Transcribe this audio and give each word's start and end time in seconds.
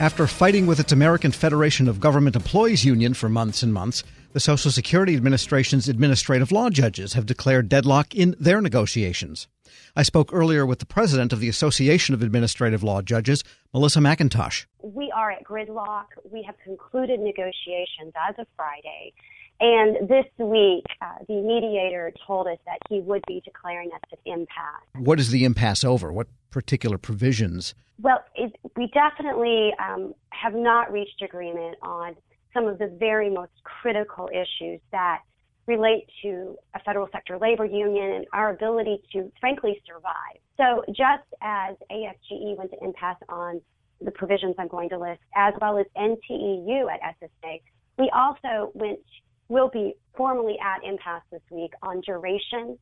After 0.00 0.28
fighting 0.28 0.68
with 0.68 0.78
its 0.78 0.92
American 0.92 1.32
Federation 1.32 1.88
of 1.88 1.98
Government 1.98 2.36
Employees 2.36 2.84
union 2.84 3.14
for 3.14 3.28
months 3.28 3.64
and 3.64 3.74
months, 3.74 4.04
the 4.32 4.38
Social 4.38 4.70
Security 4.70 5.16
Administration's 5.16 5.88
administrative 5.88 6.52
law 6.52 6.70
judges 6.70 7.14
have 7.14 7.26
declared 7.26 7.68
deadlock 7.68 8.14
in 8.14 8.36
their 8.38 8.60
negotiations. 8.60 9.48
I 9.96 10.04
spoke 10.04 10.32
earlier 10.32 10.64
with 10.64 10.78
the 10.78 10.86
president 10.86 11.32
of 11.32 11.40
the 11.40 11.48
Association 11.48 12.14
of 12.14 12.22
Administrative 12.22 12.84
Law 12.84 13.02
Judges, 13.02 13.42
Melissa 13.74 13.98
McIntosh. 13.98 14.66
We 14.82 15.10
are 15.10 15.32
at 15.32 15.42
gridlock. 15.42 16.06
We 16.30 16.44
have 16.44 16.54
concluded 16.62 17.18
negotiations 17.18 18.12
as 18.28 18.36
of 18.38 18.46
Friday. 18.54 19.12
And 19.60 20.08
this 20.08 20.26
week, 20.38 20.84
uh, 21.02 21.24
the 21.26 21.40
mediator 21.40 22.12
told 22.26 22.46
us 22.46 22.58
that 22.64 22.78
he 22.88 23.00
would 23.00 23.24
be 23.26 23.42
declaring 23.44 23.90
us 23.92 24.00
an 24.12 24.32
impasse. 24.32 25.04
What 25.04 25.18
is 25.18 25.30
the 25.30 25.44
impasse 25.44 25.82
over? 25.82 26.12
What 26.12 26.28
particular 26.50 26.96
provisions? 26.96 27.74
Well, 28.00 28.24
it, 28.36 28.54
we 28.76 28.88
definitely 28.94 29.72
um, 29.80 30.14
have 30.30 30.54
not 30.54 30.92
reached 30.92 31.22
agreement 31.22 31.76
on 31.82 32.14
some 32.54 32.66
of 32.66 32.78
the 32.78 32.86
very 32.86 33.30
most 33.30 33.52
critical 33.64 34.30
issues 34.32 34.80
that 34.92 35.22
relate 35.66 36.06
to 36.22 36.56
a 36.74 36.80
federal 36.80 37.08
sector 37.12 37.36
labor 37.38 37.64
union 37.64 38.12
and 38.12 38.26
our 38.32 38.50
ability 38.50 39.02
to, 39.12 39.30
frankly, 39.40 39.82
survive. 39.86 40.40
So, 40.56 40.84
just 40.88 41.26
as 41.42 41.76
AFGE 41.90 42.56
went 42.56 42.70
to 42.70 42.78
impasse 42.82 43.18
on 43.28 43.60
the 44.00 44.10
provisions 44.12 44.54
I'm 44.58 44.68
going 44.68 44.88
to 44.90 44.98
list, 44.98 45.20
as 45.36 45.54
well 45.60 45.78
as 45.78 45.86
NTEU 45.96 46.86
at 46.90 47.00
SSA, 47.20 47.60
we 47.98 48.10
also 48.14 48.70
went 48.74 49.00
will 49.48 49.68
be 49.68 49.94
formally 50.16 50.56
at 50.62 50.84
impasse 50.84 51.22
this 51.30 51.42
week 51.50 51.72
on 51.82 52.00
duration. 52.02 52.78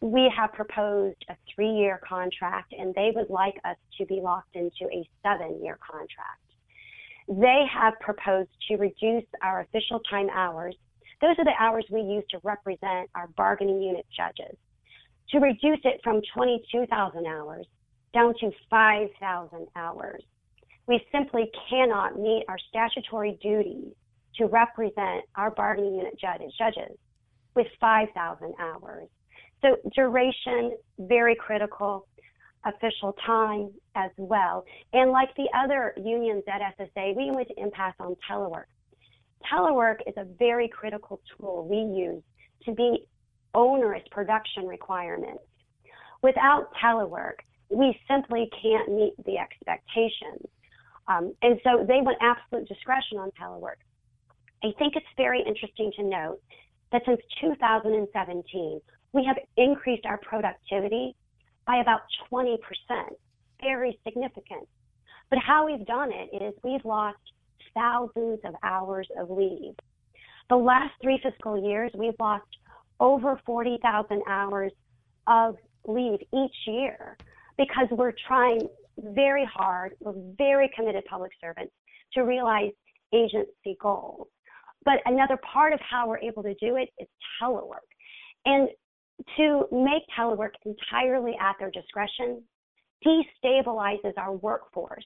We 0.00 0.30
have 0.36 0.52
proposed 0.52 1.24
a 1.28 1.36
three 1.54 1.70
year 1.70 2.00
contract, 2.06 2.72
and 2.78 2.94
they 2.94 3.12
would 3.14 3.30
like 3.30 3.56
us 3.64 3.76
to 3.98 4.06
be 4.06 4.20
locked 4.22 4.54
into 4.54 4.84
a 4.92 5.08
seven 5.22 5.62
year 5.62 5.78
contract. 5.80 6.40
They 7.28 7.64
have 7.72 7.94
proposed 8.00 8.50
to 8.68 8.76
reduce 8.76 9.24
our 9.42 9.60
official 9.60 10.00
time 10.08 10.28
hours. 10.30 10.76
Those 11.20 11.34
are 11.38 11.44
the 11.44 11.54
hours 11.58 11.84
we 11.90 12.02
use 12.02 12.24
to 12.30 12.40
represent 12.44 13.10
our 13.14 13.28
bargaining 13.36 13.82
unit 13.82 14.06
judges. 14.16 14.56
To 15.30 15.40
reduce 15.40 15.80
it 15.82 16.00
from 16.04 16.20
22,000 16.34 17.26
hours 17.26 17.66
down 18.14 18.34
to 18.40 18.50
5,000 18.70 19.66
hours. 19.74 20.22
We 20.86 21.04
simply 21.10 21.50
cannot 21.68 22.16
meet 22.16 22.44
our 22.48 22.58
statutory 22.68 23.38
duties 23.42 23.92
to 24.38 24.46
represent 24.46 25.24
our 25.36 25.50
bargaining 25.50 25.96
unit 25.96 26.18
judges, 26.18 26.52
with 27.54 27.66
5,000 27.80 28.54
hours. 28.58 29.08
So 29.62 29.76
duration, 29.94 30.76
very 30.98 31.34
critical, 31.34 32.06
official 32.64 33.14
time 33.24 33.70
as 33.94 34.10
well. 34.16 34.64
And 34.92 35.10
like 35.10 35.34
the 35.36 35.48
other 35.56 35.94
unions 35.96 36.44
at 36.48 36.60
SSA, 36.78 37.16
we 37.16 37.30
went 37.30 37.48
to 37.48 37.54
impasse 37.60 37.94
on 38.00 38.16
telework. 38.28 38.66
Telework 39.50 39.98
is 40.06 40.14
a 40.16 40.24
very 40.38 40.68
critical 40.68 41.20
tool 41.36 41.66
we 41.68 41.76
use 41.76 42.22
to 42.64 42.74
meet 42.74 43.08
onerous 43.54 44.02
production 44.10 44.66
requirements. 44.66 45.42
Without 46.22 46.68
telework, 46.82 47.40
we 47.70 47.98
simply 48.08 48.50
can't 48.62 48.90
meet 48.90 49.14
the 49.24 49.38
expectations. 49.38 50.46
Um, 51.08 51.34
and 51.42 51.60
so 51.62 51.84
they 51.86 52.00
want 52.00 52.18
absolute 52.20 52.68
discretion 52.68 53.18
on 53.18 53.30
telework. 53.40 53.76
I 54.64 54.72
think 54.78 54.96
it's 54.96 55.06
very 55.16 55.42
interesting 55.46 55.92
to 55.96 56.02
note 56.02 56.40
that 56.92 57.02
since 57.06 57.20
2017, 57.40 58.80
we 59.12 59.24
have 59.24 59.36
increased 59.56 60.06
our 60.06 60.18
productivity 60.18 61.14
by 61.66 61.76
about 61.76 62.00
20%, 62.30 62.58
very 63.62 63.98
significant. 64.04 64.68
But 65.30 65.40
how 65.40 65.66
we've 65.66 65.86
done 65.86 66.10
it 66.12 66.42
is 66.42 66.54
we've 66.62 66.84
lost 66.84 67.18
thousands 67.74 68.40
of 68.44 68.54
hours 68.62 69.08
of 69.18 69.30
leave. 69.30 69.74
The 70.48 70.56
last 70.56 70.92
three 71.02 71.20
fiscal 71.22 71.62
years, 71.62 71.90
we've 71.94 72.14
lost 72.20 72.46
over 73.00 73.40
40,000 73.44 74.22
hours 74.28 74.72
of 75.26 75.56
leave 75.86 76.20
each 76.32 76.54
year 76.66 77.16
because 77.58 77.88
we're 77.90 78.14
trying 78.26 78.68
very 78.98 79.44
hard, 79.44 79.92
we're 80.00 80.14
very 80.38 80.70
committed 80.74 81.04
public 81.04 81.32
servants 81.40 81.72
to 82.14 82.22
realize 82.22 82.70
agency 83.12 83.76
goals. 83.80 84.28
But 84.86 85.00
another 85.04 85.38
part 85.52 85.74
of 85.74 85.80
how 85.80 86.08
we're 86.08 86.20
able 86.20 86.42
to 86.44 86.54
do 86.54 86.76
it 86.76 86.88
is 86.98 87.08
telework. 87.42 87.84
And 88.46 88.68
to 89.36 89.66
make 89.72 90.02
telework 90.18 90.52
entirely 90.64 91.32
at 91.40 91.56
their 91.58 91.70
discretion 91.70 92.42
destabilizes 93.04 94.16
our 94.16 94.32
workforce. 94.32 95.04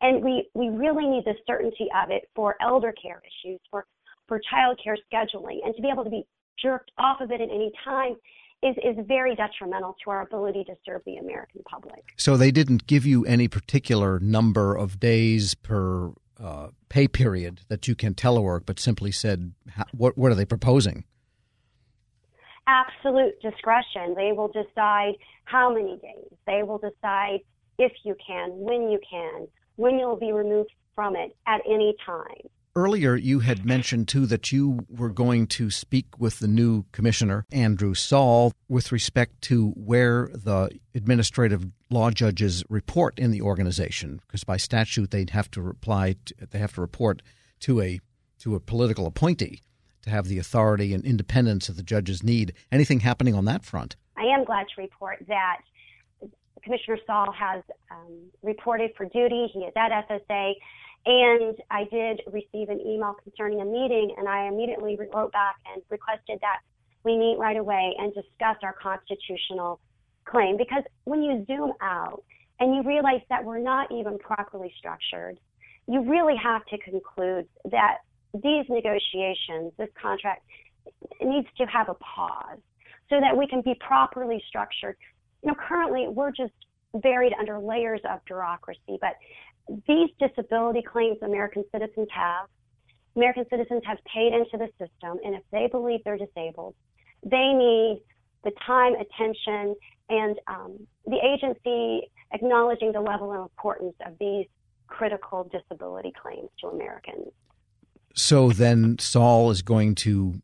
And 0.00 0.22
we, 0.22 0.48
we 0.54 0.68
really 0.68 1.06
need 1.06 1.24
the 1.24 1.34
certainty 1.46 1.88
of 2.02 2.10
it 2.10 2.22
for 2.34 2.54
elder 2.62 2.92
care 2.92 3.20
issues, 3.24 3.60
for, 3.70 3.86
for 4.28 4.40
child 4.50 4.80
care 4.82 4.96
scheduling, 5.12 5.58
and 5.64 5.74
to 5.74 5.82
be 5.82 5.88
able 5.88 6.04
to 6.04 6.10
be 6.10 6.24
jerked 6.62 6.90
off 6.98 7.20
of 7.20 7.30
it 7.30 7.40
at 7.40 7.48
any 7.50 7.72
time 7.84 8.14
is, 8.62 8.76
is 8.84 9.04
very 9.06 9.34
detrimental 9.34 9.96
to 10.04 10.10
our 10.10 10.22
ability 10.22 10.64
to 10.64 10.74
serve 10.84 11.02
the 11.04 11.16
American 11.16 11.62
public. 11.68 12.04
So 12.16 12.36
they 12.36 12.50
didn't 12.50 12.86
give 12.86 13.04
you 13.04 13.24
any 13.24 13.48
particular 13.48 14.18
number 14.18 14.74
of 14.74 15.00
days 15.00 15.54
per 15.54 16.12
uh, 16.42 16.68
pay 16.88 17.08
period 17.08 17.62
that 17.68 17.88
you 17.88 17.94
can 17.94 18.14
telework, 18.14 18.62
but 18.66 18.78
simply 18.78 19.12
said, 19.12 19.52
what, 19.92 20.16
what 20.16 20.30
are 20.30 20.34
they 20.34 20.44
proposing? 20.44 21.04
Absolute 22.66 23.40
discretion. 23.40 24.14
They 24.16 24.32
will 24.32 24.48
decide 24.48 25.14
how 25.44 25.72
many 25.72 25.98
days. 25.98 26.36
They 26.46 26.62
will 26.62 26.78
decide 26.78 27.40
if 27.78 27.92
you 28.04 28.16
can, 28.26 28.50
when 28.52 28.90
you 28.90 28.98
can, 29.08 29.46
when 29.76 29.98
you'll 29.98 30.16
be 30.16 30.32
removed 30.32 30.72
from 30.94 31.14
it 31.14 31.36
at 31.46 31.60
any 31.66 31.94
time. 32.04 32.48
Earlier, 32.76 33.16
you 33.16 33.40
had 33.40 33.64
mentioned 33.64 34.06
too 34.06 34.26
that 34.26 34.52
you 34.52 34.80
were 34.90 35.08
going 35.08 35.46
to 35.46 35.70
speak 35.70 36.18
with 36.18 36.40
the 36.40 36.46
new 36.46 36.84
commissioner, 36.92 37.46
Andrew 37.50 37.94
Saul, 37.94 38.52
with 38.68 38.92
respect 38.92 39.40
to 39.42 39.70
where 39.70 40.28
the 40.34 40.78
administrative 40.94 41.64
law 41.88 42.10
judges 42.10 42.62
report 42.68 43.18
in 43.18 43.30
the 43.30 43.40
organization, 43.40 44.20
because 44.26 44.44
by 44.44 44.58
statute 44.58 45.10
they'd 45.10 45.30
have 45.30 45.50
to 45.52 45.62
reply, 45.62 46.16
to, 46.26 46.34
they 46.50 46.58
have 46.58 46.74
to 46.74 46.82
report 46.82 47.22
to 47.60 47.80
a 47.80 47.98
to 48.40 48.54
a 48.54 48.60
political 48.60 49.06
appointee 49.06 49.62
to 50.02 50.10
have 50.10 50.26
the 50.26 50.38
authority 50.38 50.92
and 50.92 51.02
independence 51.02 51.68
that 51.68 51.78
the 51.78 51.82
judges 51.82 52.22
need. 52.22 52.52
Anything 52.70 53.00
happening 53.00 53.34
on 53.34 53.46
that 53.46 53.64
front? 53.64 53.96
I 54.18 54.24
am 54.24 54.44
glad 54.44 54.66
to 54.74 54.82
report 54.82 55.24
that 55.28 55.62
Commissioner 56.62 56.98
Saul 57.06 57.32
has 57.32 57.62
um, 57.90 58.18
reported 58.42 58.90
for 58.98 59.06
duty. 59.06 59.46
He 59.50 59.60
is 59.60 59.72
at 59.76 59.92
SSA. 60.10 60.52
And 61.06 61.56
I 61.70 61.84
did 61.84 62.20
receive 62.32 62.68
an 62.68 62.80
email 62.80 63.14
concerning 63.22 63.60
a 63.60 63.64
meeting, 63.64 64.14
and 64.18 64.28
I 64.28 64.48
immediately 64.48 64.98
wrote 65.14 65.32
back 65.32 65.54
and 65.72 65.80
requested 65.88 66.40
that 66.40 66.58
we 67.04 67.16
meet 67.16 67.36
right 67.38 67.56
away 67.56 67.94
and 67.96 68.12
discuss 68.12 68.56
our 68.64 68.74
constitutional 68.82 69.78
claim. 70.24 70.56
Because 70.56 70.82
when 71.04 71.22
you 71.22 71.44
zoom 71.46 71.72
out 71.80 72.24
and 72.58 72.74
you 72.74 72.82
realize 72.82 73.20
that 73.28 73.44
we're 73.44 73.60
not 73.60 73.92
even 73.92 74.18
properly 74.18 74.72
structured, 74.76 75.38
you 75.86 76.02
really 76.10 76.34
have 76.42 76.64
to 76.66 76.78
conclude 76.78 77.46
that 77.70 77.98
these 78.34 78.64
negotiations, 78.68 79.72
this 79.78 79.88
contract, 80.00 80.42
needs 81.20 81.46
to 81.56 81.64
have 81.66 81.88
a 81.88 81.94
pause 81.94 82.58
so 83.08 83.20
that 83.20 83.36
we 83.36 83.46
can 83.46 83.60
be 83.60 83.74
properly 83.78 84.42
structured. 84.48 84.96
You 85.44 85.52
know, 85.52 85.56
currently 85.68 86.08
we're 86.08 86.32
just 86.32 86.52
buried 87.00 87.32
under 87.38 87.58
layers 87.58 88.00
of 88.08 88.24
bureaucracy, 88.24 88.98
but 89.00 89.14
these 89.86 90.10
disability 90.20 90.82
claims 90.82 91.18
American 91.22 91.64
citizens 91.72 92.08
have, 92.14 92.46
American 93.16 93.44
citizens 93.50 93.82
have 93.86 93.98
paid 94.12 94.32
into 94.32 94.56
the 94.58 94.68
system, 94.78 95.18
and 95.24 95.34
if 95.34 95.42
they 95.50 95.68
believe 95.70 96.00
they're 96.04 96.18
disabled, 96.18 96.74
they 97.24 97.52
need 97.52 98.02
the 98.44 98.52
time, 98.64 98.94
attention, 98.94 99.74
and 100.08 100.38
um, 100.46 100.86
the 101.06 101.16
agency 101.16 102.08
acknowledging 102.32 102.92
the 102.92 103.00
level 103.00 103.32
and 103.32 103.42
importance 103.42 103.94
of 104.06 104.12
these 104.20 104.46
critical 104.86 105.50
disability 105.50 106.12
claims 106.20 106.48
to 106.60 106.68
Americans. 106.68 107.32
So 108.14 108.50
then 108.50 108.98
Saul 108.98 109.50
is 109.50 109.62
going 109.62 109.94
to 109.96 110.40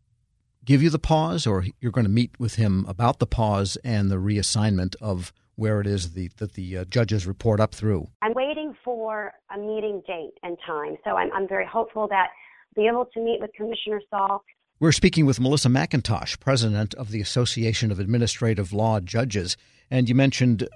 give 0.65 0.83
you 0.83 0.91
the 0.91 0.99
pause, 0.99 1.47
or 1.47 1.65
you're 1.81 1.93
going 1.93 2.07
to 2.07 2.11
meet 2.11 2.39
with 2.39 2.57
him 2.57 2.85
about 2.89 3.19
the 3.19 3.27
pause 3.27 3.77
and 3.85 4.11
the 4.11 4.17
reassignment 4.17 4.97
of 5.01 5.33
where 5.63 5.81
it 5.81 5.87
is 5.87 6.15
the, 6.15 6.29
that 6.39 6.55
the 6.55 6.79
uh, 6.79 6.85
judges 6.87 7.25
report 7.25 7.61
up 7.61 7.73
through? 7.73 8.09
I'm 8.21 8.35
waiting 8.35 8.75
for 8.85 9.33
a 9.55 9.57
meeting 9.57 10.03
date 10.09 10.33
and 10.43 10.59
time. 10.67 10.97
So 11.05 11.13
I'm, 11.13 11.33
I'm 11.33 11.47
very 11.47 11.65
hopeful 11.65 12.09
that 12.09 12.31
I'll 12.77 12.83
be 12.83 12.89
able 12.89 13.05
to 13.15 13.21
meet 13.21 13.39
with 13.41 13.53
Commissioner 13.55 14.01
Saul. 14.11 14.43
We're 14.81 14.91
speaking 14.91 15.25
with 15.25 15.39
Melissa 15.39 15.69
McIntosh, 15.69 16.41
president 16.41 16.95
of 16.95 17.13
the 17.13 17.21
Association 17.21 17.93
of 17.93 18.01
Administrative 18.01 18.73
Law 18.73 18.99
Judges. 18.99 19.57
And 19.89 20.09
you 20.09 20.17
mentioned 20.17 20.69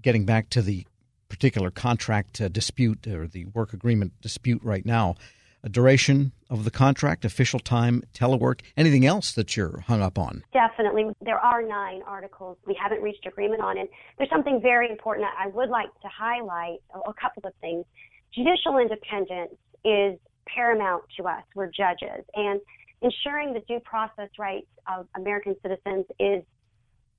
getting 0.00 0.24
back 0.24 0.48
to 0.50 0.62
the 0.62 0.86
particular 1.28 1.70
contract 1.70 2.40
uh, 2.40 2.48
dispute 2.48 3.06
or 3.06 3.26
the 3.26 3.44
work 3.46 3.74
agreement 3.74 4.14
dispute 4.22 4.62
right 4.64 4.86
now 4.86 5.14
a 5.64 5.68
duration 5.68 6.32
of 6.50 6.64
the 6.64 6.70
contract, 6.70 7.24
official 7.24 7.60
time, 7.60 8.02
telework, 8.14 8.60
anything 8.76 9.06
else 9.06 9.32
that 9.32 9.56
you're 9.56 9.80
hung 9.86 10.02
up 10.02 10.18
on? 10.18 10.42
Definitely. 10.52 11.06
There 11.20 11.38
are 11.38 11.62
nine 11.62 12.02
articles 12.06 12.58
we 12.66 12.74
haven't 12.80 13.02
reached 13.02 13.26
agreement 13.26 13.62
on. 13.62 13.78
And 13.78 13.88
there's 14.18 14.30
something 14.30 14.60
very 14.60 14.90
important 14.90 15.26
I 15.38 15.46
would 15.48 15.68
like 15.68 15.88
to 16.02 16.08
highlight 16.08 16.78
a 16.94 17.12
couple 17.14 17.42
of 17.44 17.54
things. 17.60 17.84
judicial 18.34 18.78
independence 18.78 19.54
is 19.84 20.18
paramount 20.46 21.04
to 21.16 21.24
us. 21.24 21.42
We're 21.54 21.68
judges, 21.68 22.24
and 22.34 22.60
ensuring 23.00 23.52
the 23.52 23.60
due 23.60 23.80
process 23.80 24.28
rights 24.38 24.66
of 24.86 25.06
American 25.16 25.56
citizens 25.62 26.06
is 26.18 26.42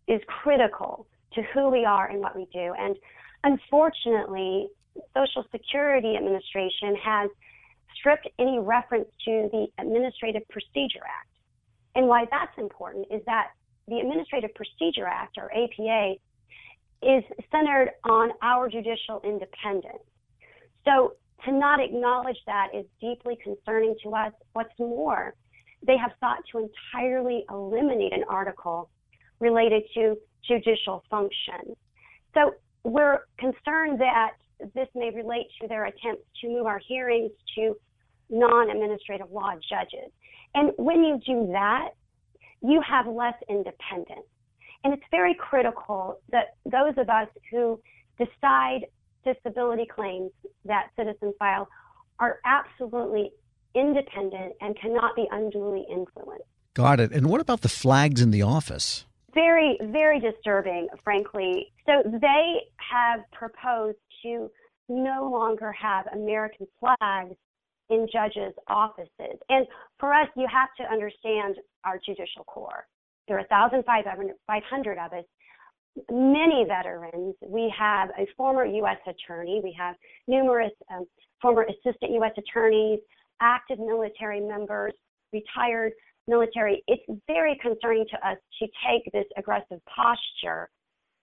is 0.08 0.22
critical 0.28 1.08
to 1.34 1.42
who 1.54 1.70
we 1.70 1.86
are 1.86 2.10
and 2.10 2.20
what 2.20 2.36
we 2.36 2.46
do. 2.52 2.74
And 2.78 2.98
unfortunately, 3.44 4.68
Social 5.16 5.46
Security 5.52 6.16
Administration 6.18 6.96
has 7.02 7.30
stripped 7.96 8.28
any 8.40 8.60
reference 8.60 9.10
to 9.26 9.50
the 9.52 9.68
Administrative 9.80 10.44
Procedure 10.50 11.04
Act. 11.04 11.30
And 11.96 12.08
why 12.08 12.26
that's 12.32 12.58
important 12.58 13.08
is 13.12 13.22
that 13.26 13.52
the 13.88 14.00
Administrative 14.00 14.54
Procedure 14.56 15.08
Act, 15.08 15.38
or 15.38 15.52
APA, 15.52 16.16
is 17.02 17.24
centered 17.52 17.92
on 18.06 18.32
our 18.42 18.70
judicial 18.70 19.22
independence. 19.24 20.04
So 20.86 21.14
to 21.46 21.52
not 21.52 21.80
acknowledge 21.82 22.38
that 22.46 22.70
is 22.74 22.86
deeply 23.02 23.38
concerning 23.44 23.96
to 24.04 24.16
us. 24.16 24.32
What's 24.54 24.78
more, 24.80 25.36
they 25.86 25.98
have 25.98 26.12
sought 26.20 26.40
to 26.52 26.60
entirely 26.60 27.46
eliminate 27.50 28.14
an 28.14 28.24
article 28.30 28.90
related 29.40 29.84
to 29.96 30.18
judicial 30.48 31.04
function. 31.10 31.76
So 32.34 32.56
we're 32.84 33.20
concerned 33.38 34.00
that 34.00 34.32
this 34.74 34.88
may 34.96 35.12
relate 35.12 35.48
to 35.62 35.68
their 35.68 35.86
attempts 35.86 36.24
to 36.42 36.50
move 36.50 36.66
our 36.66 36.80
hearings 36.80 37.32
to 37.56 37.76
non 38.30 38.70
administrative 38.70 39.32
law 39.32 39.54
judges. 39.70 40.12
And 40.56 40.72
when 40.78 41.04
you 41.04 41.20
do 41.26 41.48
that, 41.52 41.90
you 42.62 42.82
have 42.82 43.08
less 43.08 43.36
independence. 43.50 44.28
And 44.84 44.94
it's 44.94 45.04
very 45.12 45.36
critical 45.36 46.20
that 46.32 46.56
those 46.66 46.94
of 46.98 47.10
us 47.10 47.28
who 47.52 47.80
decide 48.18 48.88
disability 49.24 49.86
claims 49.86 50.32
that 50.66 50.88
citizens 50.98 51.34
file 51.40 51.68
are 52.20 52.40
absolutely 52.46 53.32
independent 53.76 54.54
and 54.62 54.80
cannot 54.80 55.16
be 55.16 55.28
unduly 55.32 55.86
influenced. 55.90 56.46
Got 56.74 57.00
it. 57.00 57.12
And 57.12 57.28
what 57.28 57.42
about 57.42 57.62
the 57.62 57.70
flags 57.70 58.22
in 58.22 58.32
the 58.32 58.42
office? 58.42 59.06
Very, 59.34 59.78
very 59.82 60.20
disturbing, 60.20 60.88
frankly. 61.04 61.72
So 61.86 62.04
they 62.06 62.62
have 62.78 63.22
proposed 63.32 63.98
to 64.24 64.50
no 64.90 65.30
longer 65.32 65.72
have 65.72 66.08
American 66.14 66.68
flags 66.80 67.36
in 67.90 68.08
judges' 68.12 68.54
offices. 68.68 69.40
And 69.50 69.68
for 70.00 70.14
us, 70.14 70.28
you 70.36 70.48
have 70.52 70.70
to 70.80 70.92
understand 70.92 71.56
our 71.86 72.00
judicial 72.06 72.44
corps. 72.46 72.86
There 73.28 73.38
are 73.38 73.46
1,500 73.50 74.98
of 74.98 75.14
us, 75.14 75.26
many 76.12 76.66
veterans. 76.68 77.36
We 77.46 77.74
have 77.78 78.10
a 78.18 78.28
former 78.36 78.66
U.S. 78.66 78.98
attorney. 79.08 79.62
We 79.64 79.76
have 79.78 79.96
numerous 80.28 80.72
um, 80.92 81.06
former 81.42 81.64
assistant 81.64 82.12
U.S. 82.14 82.32
attorneys, 82.38 83.00
active 83.42 83.80
military 83.80 84.42
members, 84.42 84.94
retired 85.32 85.94
military. 86.28 86.84
It's 86.88 87.04
very 87.28 87.58
concerning 87.62 88.06
to 88.12 88.28
us 88.28 88.38
to 88.60 88.68
take 88.88 89.12
this 89.12 89.26
aggressive 89.38 89.80
posture 89.86 90.70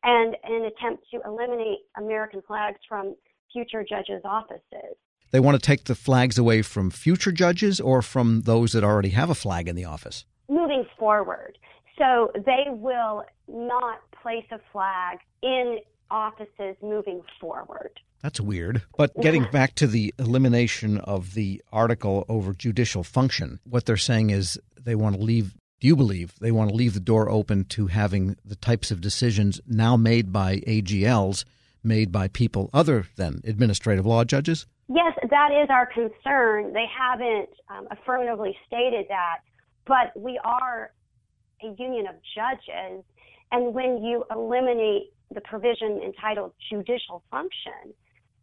and 0.04 0.36
an 0.44 0.64
attempt 0.64 1.04
to 1.12 1.20
eliminate 1.24 1.78
American 1.96 2.42
flags 2.46 2.78
from 2.88 3.14
future 3.52 3.84
judges' 3.88 4.22
offices. 4.24 4.96
They 5.30 5.40
want 5.40 5.60
to 5.60 5.64
take 5.64 5.84
the 5.84 5.94
flags 5.94 6.38
away 6.38 6.62
from 6.62 6.90
future 6.90 7.32
judges 7.32 7.80
or 7.80 8.02
from 8.02 8.42
those 8.42 8.72
that 8.72 8.82
already 8.82 9.10
have 9.10 9.30
a 9.30 9.34
flag 9.34 9.68
in 9.68 9.76
the 9.76 9.84
office? 9.84 10.24
Moving 10.48 10.84
forward. 10.98 11.56
So 11.98 12.32
they 12.34 12.64
will 12.68 13.24
not 13.46 14.00
place 14.22 14.46
a 14.50 14.58
flag 14.72 15.18
in 15.42 15.78
offices 16.10 16.76
moving 16.82 17.22
forward. 17.40 18.00
That's 18.22 18.40
weird. 18.40 18.82
But 18.96 19.18
getting 19.20 19.44
back 19.50 19.74
to 19.76 19.86
the 19.86 20.12
elimination 20.18 20.98
of 20.98 21.34
the 21.34 21.62
article 21.72 22.26
over 22.28 22.52
judicial 22.52 23.02
function, 23.02 23.60
what 23.64 23.86
they're 23.86 23.96
saying 23.96 24.30
is 24.30 24.58
they 24.78 24.94
want 24.94 25.16
to 25.16 25.22
leave. 25.22 25.54
Do 25.80 25.88
you 25.88 25.96
believe 25.96 26.34
they 26.38 26.50
want 26.50 26.68
to 26.68 26.76
leave 26.76 26.92
the 26.92 27.00
door 27.00 27.30
open 27.30 27.64
to 27.70 27.86
having 27.86 28.36
the 28.44 28.54
types 28.54 28.90
of 28.90 29.00
decisions 29.00 29.62
now 29.66 29.96
made 29.96 30.30
by 30.30 30.56
AGLs 30.66 31.44
made 31.82 32.12
by 32.12 32.28
people 32.28 32.68
other 32.74 33.06
than 33.16 33.40
administrative 33.44 34.04
law 34.04 34.24
judges? 34.24 34.66
Yes, 34.88 35.14
that 35.30 35.50
is 35.52 35.70
our 35.70 35.86
concern. 35.86 36.74
They 36.74 36.84
haven't 36.86 37.48
um, 37.70 37.88
affirmatively 37.90 38.54
stated 38.66 39.06
that, 39.08 39.38
but 39.86 40.12
we 40.14 40.38
are 40.44 40.92
a 41.62 41.74
union 41.78 42.06
of 42.06 42.16
judges. 42.34 43.02
And 43.50 43.72
when 43.72 44.04
you 44.04 44.24
eliminate 44.30 45.14
the 45.32 45.40
provision 45.40 46.02
entitled 46.04 46.52
judicial 46.68 47.22
function, 47.30 47.94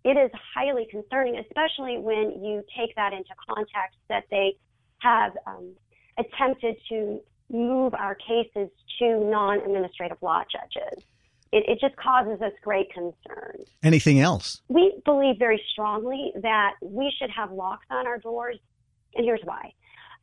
it 0.03 0.17
is 0.17 0.31
highly 0.55 0.87
concerning, 0.89 1.37
especially 1.37 1.99
when 1.99 2.43
you 2.43 2.63
take 2.75 2.95
that 2.95 3.13
into 3.13 3.29
context 3.47 3.97
that 4.09 4.23
they 4.31 4.55
have 4.99 5.33
um, 5.45 5.73
attempted 6.17 6.75
to 6.89 7.21
move 7.49 7.93
our 7.93 8.15
cases 8.15 8.69
to 8.99 9.19
non 9.19 9.59
administrative 9.59 10.17
law 10.21 10.43
judges. 10.51 11.03
It, 11.53 11.63
it, 11.67 11.79
just 11.79 11.95
causes 11.95 12.41
us 12.41 12.51
great 12.61 12.91
concern. 12.91 13.63
Anything 13.81 14.19
else? 14.19 14.61
We 14.67 14.99
believe 15.05 15.39
very 15.39 15.61
strongly 15.71 16.33
that 16.41 16.73
we 16.81 17.13
should 17.17 17.29
have 17.29 17.53
locks 17.53 17.85
on 17.89 18.05
our 18.05 18.17
doors, 18.17 18.57
and 19.15 19.23
here's 19.23 19.39
why. 19.45 19.71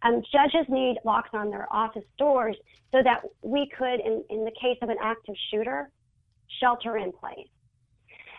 Um, 0.03 0.23
judges 0.31 0.67
need 0.69 0.99
locks 1.03 1.31
on 1.33 1.49
their 1.49 1.67
office 1.73 2.05
doors 2.19 2.57
so 2.93 3.03
that 3.03 3.23
we 3.43 3.71
could, 3.77 4.01
in, 4.01 4.23
in 4.29 4.45
the 4.45 4.51
case 4.51 4.77
of 4.83 4.91
an 4.91 4.99
active 5.03 5.35
shooter, 5.51 5.91
shelter 6.61 6.99
in 6.99 7.11
place. 7.11 7.49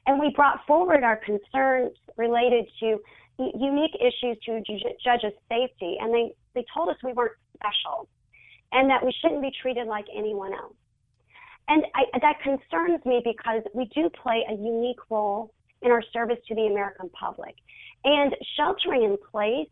And 0.05 0.19
we 0.19 0.31
brought 0.35 0.59
forward 0.67 1.03
our 1.03 1.17
concerns 1.17 1.97
related 2.17 2.65
to 2.81 2.99
unique 3.37 3.95
issues 3.95 4.37
to 4.45 4.61
judges' 5.03 5.37
safety, 5.49 5.97
and 5.99 6.13
they, 6.13 6.31
they 6.53 6.65
told 6.73 6.89
us 6.89 6.95
we 7.03 7.13
weren't 7.13 7.33
special 7.55 8.07
and 8.71 8.89
that 8.89 9.03
we 9.03 9.13
shouldn't 9.21 9.41
be 9.41 9.51
treated 9.61 9.87
like 9.87 10.05
anyone 10.15 10.53
else. 10.53 10.75
And 11.67 11.83
I, 11.95 12.19
that 12.19 12.39
concerns 12.41 13.03
me 13.05 13.21
because 13.23 13.63
we 13.73 13.85
do 13.95 14.09
play 14.09 14.45
a 14.49 14.53
unique 14.53 14.99
role 15.09 15.51
in 15.81 15.91
our 15.91 16.03
service 16.13 16.37
to 16.47 16.55
the 16.55 16.67
American 16.67 17.09
public. 17.09 17.55
And 18.03 18.35
sheltering 18.55 19.03
in 19.03 19.17
place 19.31 19.69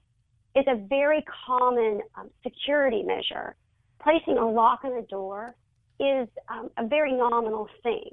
is 0.56 0.66
a 0.68 0.76
very 0.88 1.24
common 1.46 2.02
um, 2.16 2.30
security 2.42 3.04
measure. 3.04 3.56
Placing 4.02 4.38
a 4.38 4.50
lock 4.50 4.82
on 4.84 4.94
a 4.94 5.04
door 5.04 5.56
is 6.00 6.28
um, 6.50 6.70
a 6.78 6.88
very 6.88 7.14
nominal 7.14 7.68
thing. 7.84 8.10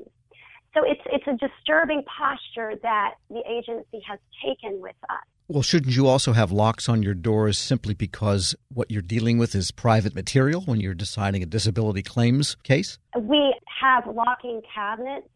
So 0.75 0.83
it's 0.85 1.01
it's 1.07 1.27
a 1.27 1.37
disturbing 1.37 2.05
posture 2.05 2.75
that 2.83 3.15
the 3.29 3.43
agency 3.49 4.01
has 4.09 4.21
taken 4.45 4.81
with 4.81 4.95
us. 5.09 5.27
Well, 5.51 5.63
shouldn't 5.63 5.97
you 5.97 6.07
also 6.07 6.33
have 6.33 6.53
locks 6.53 6.89
on 6.89 7.03
your 7.03 7.13
doors 7.13 7.59
simply 7.59 7.93
because 7.93 8.55
what 8.73 8.89
you're 8.89 9.03
dealing 9.03 9.37
with 9.37 9.57
is 9.57 9.73
private 9.73 10.15
material 10.15 10.61
when 10.61 10.79
you're 10.79 10.95
deciding 10.95 11.43
a 11.43 11.47
disability 11.47 12.05
claims 12.05 12.55
case? 12.63 12.99
We 13.19 13.57
have 13.81 14.07
locking 14.07 14.63
cabinets, 14.73 15.27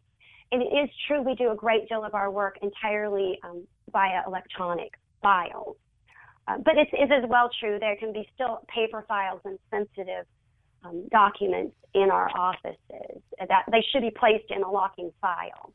and 0.53 0.61
it 0.61 0.67
is 0.67 0.89
true 1.05 1.21
we 1.21 1.35
do 1.35 1.51
a 1.51 1.55
great 1.55 1.89
deal 1.89 2.05
of 2.05 2.13
our 2.13 2.31
work 2.31 2.57
entirely 2.61 3.37
um, 3.43 3.67
via 3.91 4.21
electronic 4.25 4.93
files. 5.21 5.75
Uh, 6.47 6.59
but 6.63 6.75
it's, 6.77 6.91
as 6.93 7.29
well 7.29 7.49
true 7.59 7.77
there 7.77 7.97
can 7.97 8.13
be 8.13 8.25
still 8.33 8.61
paper 8.73 9.03
files 9.09 9.41
and 9.43 9.59
sensitive 9.69 10.25
um, 10.85 11.05
documents 11.11 11.75
in 11.93 12.09
our 12.09 12.29
offices 12.37 13.21
that 13.37 13.65
they 13.69 13.83
should 13.91 14.01
be 14.01 14.11
placed 14.11 14.49
in 14.49 14.63
a 14.63 14.71
locking 14.71 15.11
file. 15.19 15.73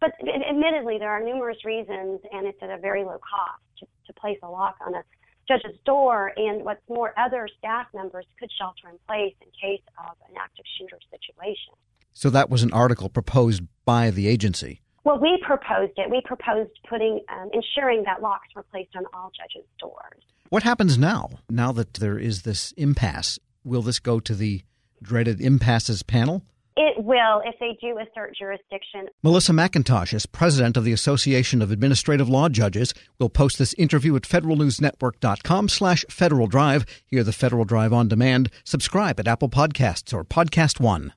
But 0.00 0.12
admittedly, 0.22 0.96
there 0.98 1.10
are 1.10 1.22
numerous 1.22 1.66
reasons, 1.66 2.20
and 2.32 2.46
it's 2.46 2.58
at 2.62 2.70
a 2.70 2.78
very 2.78 3.04
low 3.04 3.18
cost 3.18 3.60
to, 3.80 3.86
to 4.06 4.12
place 4.12 4.38
a 4.42 4.48
lock 4.48 4.76
on 4.86 4.94
a 4.94 5.02
judge's 5.46 5.78
door. 5.84 6.32
And 6.36 6.64
what's 6.64 6.82
more, 6.88 7.12
other 7.18 7.48
staff 7.58 7.86
members 7.94 8.26
could 8.38 8.50
shelter 8.58 8.88
in 8.90 8.98
place 9.06 9.34
in 9.40 9.48
case 9.60 9.82
of 9.98 10.16
an 10.28 10.36
active 10.40 10.64
shooter 10.78 10.98
situation. 11.10 11.74
So 12.12 12.30
that 12.30 12.48
was 12.48 12.62
an 12.62 12.72
article 12.72 13.08
proposed 13.08 13.62
by 13.84 14.10
the 14.10 14.28
agency. 14.28 14.80
Well, 15.04 15.18
we 15.18 15.38
proposed 15.44 15.92
it. 15.96 16.10
We 16.10 16.22
proposed 16.24 16.70
putting, 16.88 17.20
um, 17.28 17.50
ensuring 17.52 18.04
that 18.06 18.22
locks 18.22 18.48
were 18.56 18.62
placed 18.62 18.96
on 18.96 19.04
all 19.12 19.30
judges' 19.36 19.68
doors. 19.78 20.22
What 20.48 20.62
happens 20.62 20.96
now? 20.96 21.30
Now 21.50 21.72
that 21.72 21.94
there 21.94 22.18
is 22.18 22.42
this 22.42 22.72
impasse, 22.76 23.38
will 23.64 23.82
this 23.82 23.98
go 23.98 24.20
to 24.20 24.34
the 24.34 24.62
dreaded 25.02 25.40
impasses 25.40 26.02
panel? 26.02 26.42
It 26.76 27.04
will 27.04 27.40
if 27.44 27.54
they 27.60 27.78
do 27.80 27.98
assert 27.98 28.36
jurisdiction. 28.36 29.06
Melissa 29.22 29.52
McIntosh, 29.52 30.12
as 30.12 30.26
president 30.26 30.76
of 30.76 30.84
the 30.84 30.92
Association 30.92 31.62
of 31.62 31.70
Administrative 31.70 32.28
Law 32.28 32.48
Judges, 32.48 32.92
will 33.18 33.28
post 33.28 33.58
this 33.58 33.74
interview 33.74 34.16
at 34.16 34.22
federalnewsnetwork.com 34.22 35.68
slash 35.68 36.04
Federal 36.10 36.46
Drive. 36.48 36.84
Hear 37.06 37.22
the 37.22 37.32
Federal 37.32 37.64
Drive 37.64 37.92
on 37.92 38.08
demand. 38.08 38.50
Subscribe 38.64 39.20
at 39.20 39.28
Apple 39.28 39.48
Podcasts 39.48 40.12
or 40.12 40.24
Podcast 40.24 40.80
One. 40.80 41.12